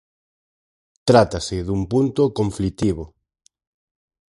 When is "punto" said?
1.91-2.23